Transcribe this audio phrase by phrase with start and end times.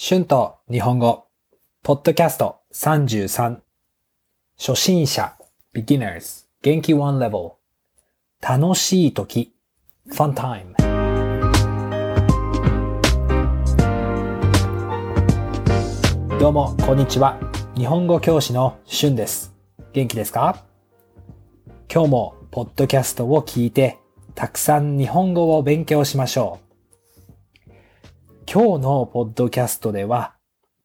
[0.00, 1.26] 春と日本語、
[1.82, 3.58] ポッドキャスト33、
[4.56, 5.36] 初心者、
[5.74, 7.54] beginners、元気 one level、
[8.40, 9.56] 楽しい時、
[10.12, 10.76] fun time。
[16.38, 17.36] どうも、こんにちは。
[17.76, 19.52] 日本語教師の春です。
[19.94, 20.64] 元気ですか？
[21.92, 23.98] 今日もポッドキャストを聞いて、
[24.36, 26.67] たくさん日本語を勉強しましょう。
[28.50, 30.34] 今日のポッドキャストでは、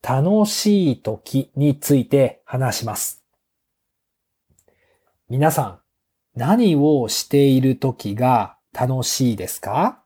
[0.01, 3.23] 楽しい時について話します。
[5.29, 5.79] 皆さん、
[6.37, 10.03] 何をしている時が楽しいですか？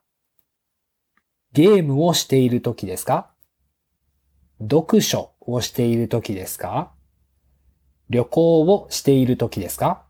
[1.52, 3.32] ゲームをしている時ですか？
[4.60, 6.92] 読書をしている時ですか？
[8.08, 10.04] 旅行をしている時ですか？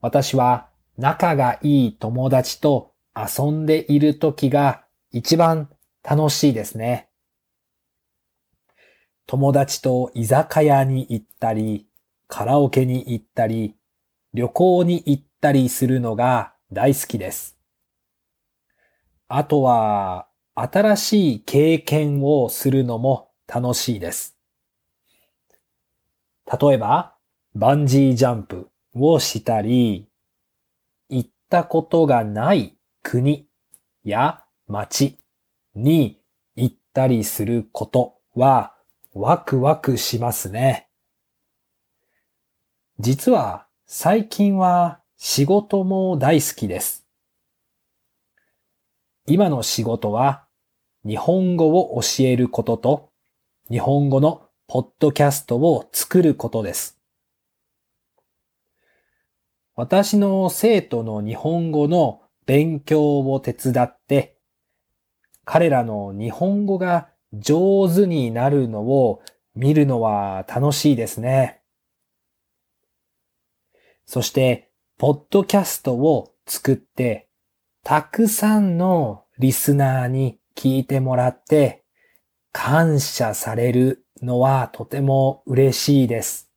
[0.00, 4.81] 私は仲がいい友達と遊んでいる時が
[5.14, 5.68] 一番
[6.02, 7.10] 楽しいですね。
[9.26, 11.86] 友達と居酒屋に行ったり、
[12.28, 13.76] カラオケに行ったり、
[14.32, 17.58] 旅行に行ったりするのが大好きです。
[19.28, 24.38] あとは、新しい経験をするのも楽しいです。
[26.60, 27.16] 例えば、
[27.54, 30.08] バンジージャンプをしたり、
[31.10, 33.46] 行ったことがない国
[34.04, 34.41] や
[34.72, 35.18] 街
[35.74, 36.18] に
[36.56, 38.74] 行ったりすることは
[39.12, 40.88] ワクワクしますね。
[42.98, 47.06] 実は最近は仕事も大好きです。
[49.26, 50.46] 今の仕事は
[51.04, 53.10] 日本語を教えることと
[53.70, 56.98] 日本語のポッドキャストを作ることです。
[59.74, 64.38] 私の生徒の日本語の勉強を手伝って
[65.44, 69.22] 彼らの日本語が上手になるのを
[69.54, 71.60] 見るのは楽しいですね。
[74.06, 77.28] そして、ポッドキャストを作って、
[77.82, 81.82] たくさんのリスナーに聞いてもらって、
[82.52, 86.50] 感謝されるのはとても嬉しいです。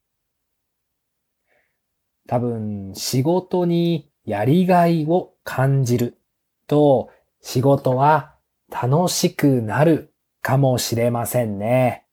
[2.27, 6.17] 多分、仕事にやりがいを感じる
[6.67, 7.09] と、
[7.41, 8.34] 仕事は
[8.69, 12.05] 楽しくなるかもしれませんね。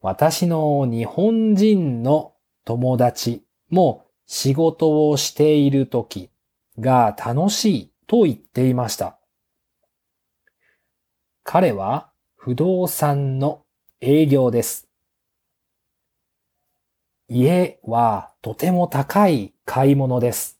[0.00, 2.34] 私の日本人の
[2.64, 6.30] 友達も仕事をしている時
[6.78, 9.18] が楽しいと言っていました。
[11.42, 13.64] 彼は不動産の
[14.00, 14.88] 営業です。
[17.28, 20.58] 家はとても高い買い物です。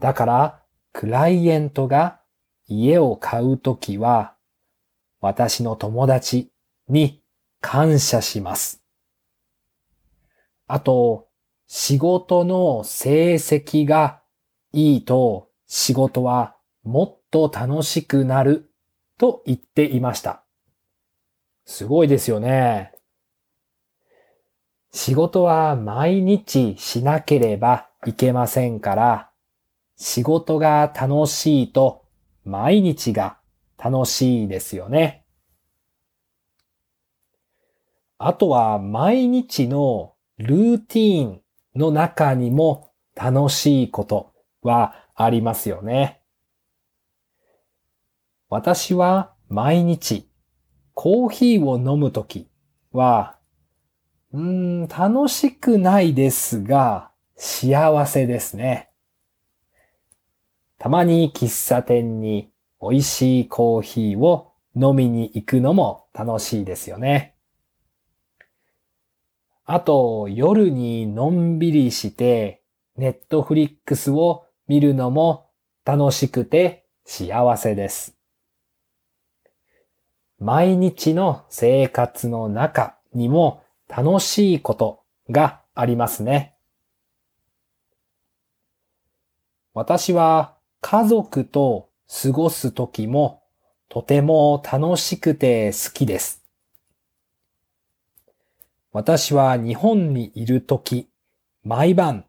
[0.00, 0.61] だから
[1.02, 2.20] クライエントが
[2.68, 4.36] 家を買うときは、
[5.20, 6.52] 私の友達
[6.86, 7.24] に
[7.60, 8.84] 感謝します。
[10.68, 11.26] あと、
[11.66, 14.22] 仕事の成績が
[14.72, 16.54] いいと仕事は
[16.84, 18.70] もっと楽しくなる
[19.18, 20.44] と言っていました。
[21.64, 22.92] すごいですよね。
[24.92, 29.31] 仕事は毎日しなければいけませんから、
[29.96, 32.04] 仕事が楽しいと
[32.44, 33.38] 毎日が
[33.78, 35.24] 楽しいですよね。
[38.18, 41.42] あとは毎日のルーティーン
[41.74, 44.32] の中にも楽しいこと
[44.62, 46.22] はありますよね。
[48.48, 50.28] 私は毎日
[50.94, 52.48] コーヒーを飲むとき
[52.92, 53.38] は、
[54.32, 58.91] うーん、楽しくないですが幸せですね。
[60.82, 62.50] たまに喫茶店に
[62.80, 67.36] 美味しいコーヒーを飲みに行くのも楽しいですよね。
[69.64, 72.64] あと、夜にのんびりして、
[72.96, 75.52] ネットフリックスを見るのも
[75.84, 78.16] 楽しくて幸せです。
[80.40, 86.56] 毎日の生活の中にも楽しいことがありますね。
[89.74, 90.51] 私は
[90.84, 91.88] 家族と
[92.22, 93.44] 過ごすときも
[93.88, 96.44] とても楽しくて好きです。
[98.90, 101.08] 私は日本にいるとき、
[101.62, 102.26] 毎晩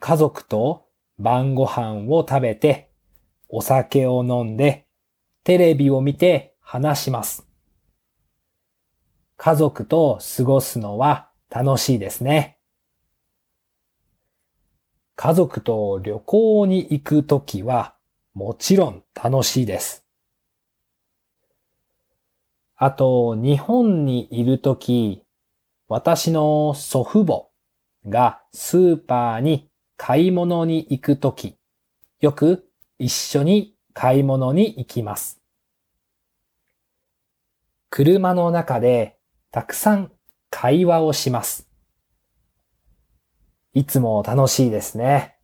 [0.00, 0.86] 家族と
[1.18, 2.90] 晩ご飯を食べて、
[3.48, 4.86] お酒を飲んで、
[5.42, 7.48] テレビを見て話します。
[9.38, 12.57] 家族と過ごすのは楽しいですね。
[15.20, 17.96] 家族と旅行に行くときは
[18.34, 20.06] もちろん楽しいです。
[22.76, 25.24] あと、日本にいるとき、
[25.88, 27.48] 私の祖父母
[28.08, 31.56] がスーパーに買い物に行くとき、
[32.20, 32.68] よく
[33.00, 35.40] 一緒に買い物に行きます。
[37.90, 39.18] 車の中で
[39.50, 40.12] たくさん
[40.48, 41.67] 会話をします。
[43.74, 45.36] いつも楽しいですね。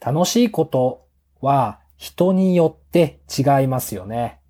[0.00, 1.06] 楽しいこと
[1.40, 4.40] は人によって違いますよね。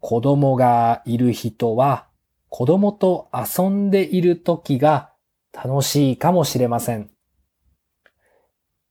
[0.00, 2.08] 子供がいる人は
[2.50, 5.12] 子供と遊んでいる時が
[5.52, 7.10] 楽しいかもしれません。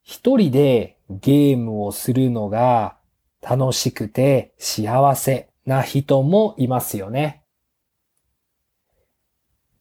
[0.01, 2.97] 一人でゲームをするのが
[3.41, 7.43] 楽しくて幸せな人もいますよね。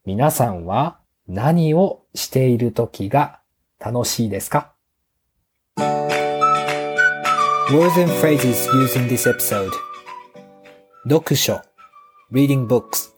[0.04, 3.38] 皆さんは何をしている時が
[3.78, 4.74] 楽しいですか
[7.70, 9.70] Words and phrases used in this episode
[11.08, 11.62] 読書
[12.32, 13.12] reading books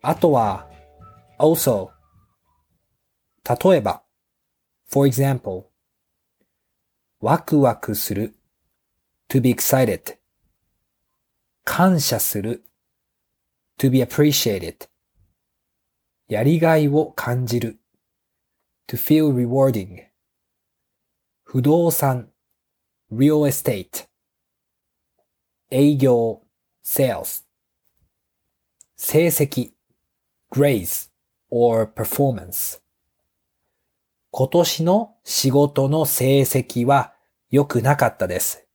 [0.00, 0.68] あとは
[1.40, 1.88] also
[3.44, 4.04] 例えば
[4.88, 5.64] for example
[7.20, 8.36] ワクワクする
[9.28, 10.18] to be excited
[11.64, 12.62] 感謝する
[13.76, 14.88] to be appreciated
[16.28, 17.78] やりがいを感じる
[18.86, 20.04] to feel rewarding
[21.42, 22.28] 不動産
[23.10, 24.06] real estate
[25.70, 26.42] 営業
[26.84, 27.44] sales
[28.96, 29.72] 成績
[30.50, 31.10] grades
[31.50, 32.80] or performance
[34.30, 37.14] 今年の仕事の成績は
[37.50, 38.66] 良くなかったです。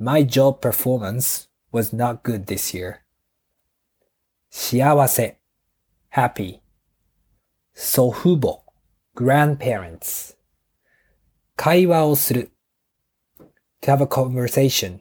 [0.00, 2.96] My job performance was not good this year.
[4.50, 5.37] 幸せ
[6.18, 6.60] happy
[7.74, 8.64] 祖父母
[9.14, 10.34] grandparents
[11.54, 12.50] 会話をする
[13.80, 14.98] to have a conversation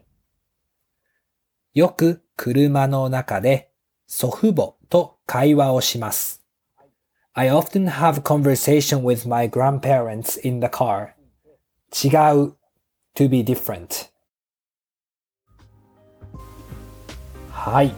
[1.74, 3.72] よく車の中で
[4.06, 6.44] 祖父母と会話をします。
[7.34, 11.14] I often have conversation with my grandparents in the car.
[11.92, 12.56] 違う
[13.16, 14.10] to be different
[17.52, 17.94] はい。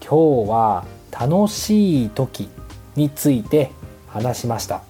[0.00, 2.48] 今日は楽しい時
[2.96, 3.70] について
[4.08, 4.82] 話しました。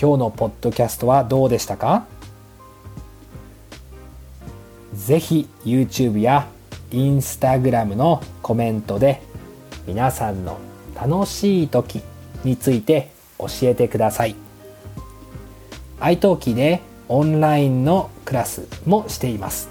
[0.00, 2.06] 今日のポッドキャストはどうでしたか？
[4.94, 6.48] ぜひ YouTube や
[6.90, 9.22] Instagram のコメントで
[9.86, 10.58] 皆さんの
[10.94, 12.02] 楽しい時
[12.44, 14.34] について教えてください。
[16.00, 19.68] iTalki でオンラインのクラスもしています。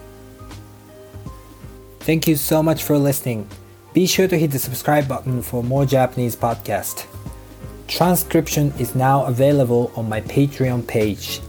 [2.02, 3.46] Thank you so much for listening.
[3.93, 7.07] Be sure to hit the subscribe button for more Japanese podcast.
[7.87, 11.41] Transcription is now available on my Patreon page.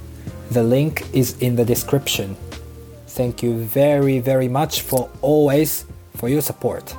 [0.52, 2.36] The link is in the description.
[3.08, 6.96] Thank you very very much for always for your support.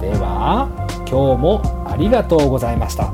[0.00, 0.68] では
[1.08, 3.12] 今日もありがとうございました。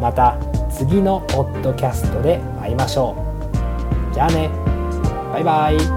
[0.00, 0.36] また
[0.70, 3.14] 次のポッドキャストで会いましょ
[4.10, 4.14] う。
[4.14, 4.50] じゃあね。
[5.32, 5.95] バイバイ。